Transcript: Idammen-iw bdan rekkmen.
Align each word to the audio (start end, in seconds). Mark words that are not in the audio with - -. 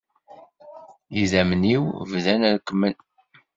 Idammen-iw 1.21 1.83
bdan 2.11 2.41
rekkmen. 2.53 2.95